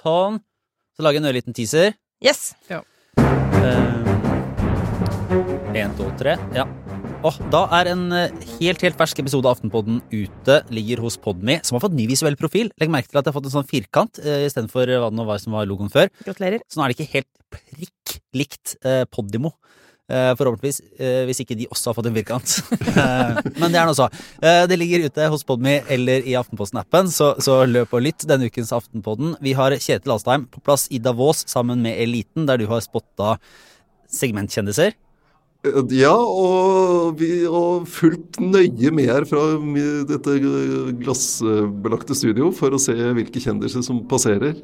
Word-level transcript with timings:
Sånn. 0.00 0.40
Så 0.96 1.04
lager 1.04 1.18
jeg 1.18 1.24
en 1.24 1.30
ørliten 1.30 1.56
teaser. 1.56 1.92
Yes. 2.24 2.54
Én, 5.76 5.92
to, 5.98 6.08
tre. 6.20 6.38
Ja. 6.56 6.64
Og 7.20 7.36
da 7.52 7.66
er 7.76 7.90
en 7.92 8.06
eh, 8.16 8.32
helt 8.56 8.80
helt 8.80 8.96
fersk 8.96 9.18
episode 9.20 9.44
av 9.44 9.58
Aftenpodden 9.58 9.98
ute. 10.08 10.56
Ligger 10.72 11.02
hos 11.04 11.18
Podme, 11.20 11.58
som 11.66 11.76
har 11.76 11.84
fått 11.84 11.96
ny 11.98 12.06
visuell 12.08 12.38
profil. 12.40 12.72
Legg 12.80 12.92
merke 12.92 13.10
til 13.10 13.20
at 13.20 13.26
jeg 13.26 13.34
har 13.34 13.36
fått 13.36 13.50
en 13.50 13.56
sånn 13.58 13.68
firkant 13.68 14.22
uh, 14.24 14.46
istedenfor 14.46 14.88
hva 14.88 15.10
det 15.12 15.18
nå 15.18 15.26
var 15.28 15.42
som 15.42 15.56
var 15.58 15.68
logoen 15.68 15.92
før. 15.92 16.08
Gratulerer. 16.24 16.64
Så 16.64 16.80
nå 16.80 16.86
er 16.86 16.94
det 16.94 16.96
ikke 16.96 17.18
helt 17.18 17.30
prikk 17.52 18.16
likt 18.40 18.76
eh, 18.86 19.04
Podimo. 19.12 19.52
Eh, 20.10 20.32
forhåpentligvis, 20.34 20.80
eh, 20.98 21.22
hvis 21.28 21.38
ikke 21.44 21.54
de 21.54 21.68
også 21.70 21.90
har 21.90 21.96
fått 21.98 22.08
en 22.10 22.16
firkant. 22.18 22.56
Eh, 22.90 23.36
men 23.60 23.70
det 23.70 23.78
er 23.78 23.86
nå 23.86 23.92
så. 23.94 24.08
Det 24.40 24.76
ligger 24.76 25.04
ute 25.06 25.26
hos 25.30 25.44
Podmy 25.46 25.76
eller 25.92 26.24
i 26.26 26.34
Aftenposten-appen, 26.38 27.10
så, 27.12 27.30
så 27.38 27.60
løp 27.68 27.92
og 27.94 28.02
lytt 28.02 28.24
denne 28.28 28.48
ukens 28.50 28.72
Aftenpodden. 28.74 29.36
Vi 29.44 29.52
har 29.56 29.76
Kjetil 29.76 30.14
Alstheim 30.16 30.48
på 30.50 30.62
plass 30.66 30.88
i 30.90 30.98
Davos 31.02 31.44
sammen 31.50 31.84
med 31.84 32.00
Eliten, 32.02 32.48
der 32.48 32.58
du 32.58 32.66
har 32.70 32.82
spotta 32.82 33.36
segmentkjendiser. 34.10 34.96
Ja, 35.94 36.16
og 36.16 37.20
vi 37.20 37.30
har 37.44 37.86
fulgt 37.94 38.40
nøye 38.42 38.92
med 38.96 39.10
her 39.12 39.28
fra 39.28 39.46
dette 40.10 40.36
glassbelagte 41.04 42.16
studio 42.18 42.50
for 42.56 42.74
å 42.74 42.82
se 42.82 42.96
hvilke 42.96 43.42
kjendiser 43.44 43.84
som 43.86 44.02
passerer, 44.10 44.56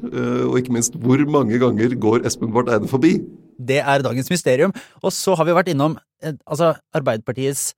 og 0.49 0.59
ikke 0.59 0.75
minst 0.75 0.97
hvor 0.99 1.23
mange 1.31 1.61
ganger 1.63 1.95
går 1.95 2.27
Espen 2.27 2.51
Barth 2.55 2.75
Eide 2.75 2.91
forbi. 2.91 3.19
Det 3.57 3.81
er 3.81 4.05
dagens 4.05 4.31
mysterium. 4.31 4.73
Og 5.03 5.13
så 5.15 5.35
har 5.37 5.47
vi 5.47 5.57
vært 5.57 5.73
innom 5.73 5.97
eh, 6.23 6.37
altså 6.45 6.75
Arbeiderpartiets 6.97 7.71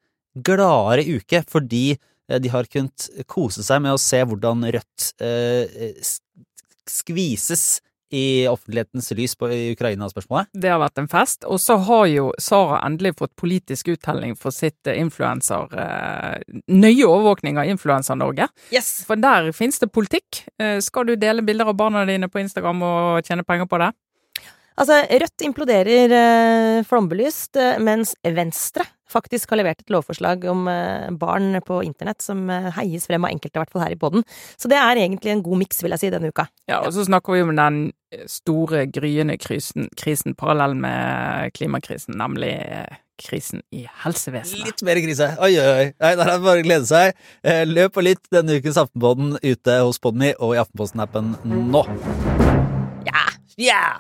gladere 0.46 1.06
uke, 1.08 1.44
fordi 1.50 1.86
eh, 1.96 2.40
de 2.40 2.54
har 2.54 2.70
kunnet 2.72 3.10
kose 3.28 3.66
seg 3.66 3.84
med 3.86 3.96
å 3.96 4.02
se 4.02 4.22
hvordan 4.24 4.68
Rødt 4.76 5.12
eh, 5.24 6.02
skvises 6.90 7.80
i 8.10 8.48
offentlighetens 8.50 9.12
lys 9.12 9.36
på 9.38 9.50
i 9.54 9.60
Ukraina-spørsmålet. 9.76 10.50
Det 10.58 10.72
har 10.72 10.82
vært 10.82 11.02
en 11.02 11.10
fest. 11.10 11.46
Og 11.46 11.60
så 11.62 11.78
har 11.86 12.08
jo 12.10 12.30
Sara 12.42 12.82
endelig 12.88 13.16
fått 13.20 13.36
politisk 13.38 13.92
uttelling 13.94 14.36
for 14.40 14.56
sitt 14.56 14.90
eh, 14.90 14.98
influenser... 15.02 15.70
Eh, 15.70 16.58
nøye 16.70 17.06
overvåkning 17.06 17.60
av 17.62 17.70
Influenser-Norge. 17.70 18.50
Yes. 18.74 19.04
For 19.06 19.20
der 19.20 19.52
finnes 19.56 19.82
det 19.82 19.92
politikk. 19.94 20.44
Eh, 20.62 20.80
skal 20.86 21.10
du 21.10 21.16
dele 21.22 21.46
bilder 21.46 21.70
av 21.70 21.78
barna 21.78 22.06
dine 22.10 22.32
på 22.32 22.42
Instagram 22.42 22.82
og 22.86 23.30
tjene 23.30 23.46
penger 23.46 23.70
på 23.70 23.82
det? 23.82 23.94
Altså, 24.80 25.02
Rødt 25.12 25.44
imploderer 25.44 26.14
eh, 26.16 26.86
flombelyst, 26.88 27.58
eh, 27.60 27.82
mens 27.84 28.14
Venstre 28.24 28.86
faktisk 29.10 29.52
har 29.52 29.60
levert 29.60 29.82
et 29.82 29.92
lovforslag 29.92 30.46
om 30.52 30.68
eh, 30.72 31.10
barn 31.20 31.58
på 31.66 31.82
internett 31.84 32.24
som 32.24 32.46
eh, 32.54 32.70
heies 32.78 33.10
frem 33.10 33.26
av 33.26 33.34
enkelte, 33.34 33.58
i 33.58 33.62
hvert 33.64 33.74
fall 33.74 33.84
her 33.84 33.96
i 33.96 34.00
poden. 34.00 34.24
Så 34.56 34.72
det 34.72 34.80
er 34.80 35.02
egentlig 35.02 35.34
en 35.34 35.44
god 35.44 35.64
miks, 35.66 35.82
vil 35.84 35.96
jeg 35.96 36.04
si, 36.04 36.14
denne 36.14 36.32
uka. 36.32 36.48
Ja, 36.70 36.80
og 36.80 36.94
så 36.96 37.04
snakker 37.08 37.36
vi 37.36 37.44
om 37.44 37.54
den 37.58 37.82
store, 38.30 38.86
gryende 38.90 39.36
krisen, 39.42 39.90
krisen 40.00 40.38
parallell 40.38 40.78
med 40.80 41.54
klimakrisen, 41.58 42.16
nemlig 42.22 42.56
eh, 42.64 43.00
krisen 43.20 43.66
i 43.76 43.84
helsevesenet. 44.06 44.64
Litt 44.70 44.84
mer 44.88 45.02
krise. 45.04 45.34
Oi, 45.44 45.52
oi, 45.60 45.70
oi. 45.74 45.88
Nei, 45.92 46.14
der 46.16 46.24
er 46.24 46.38
det 46.38 46.46
bare 46.46 46.64
å 46.64 46.68
glede 46.70 46.88
seg. 46.88 47.24
Eh, 47.44 47.66
Løp 47.68 48.00
og 48.00 48.08
lytt 48.08 48.32
denne 48.32 48.62
ukens 48.62 48.80
Aftenpodden 48.80 49.36
ute 49.44 49.80
hos 49.84 50.00
Podmy 50.00 50.32
og 50.38 50.56
i 50.56 50.62
Aftenposten-appen 50.64 51.36
nå. 51.74 51.84
Ja! 53.10 53.26
Yeah! 53.60 54.00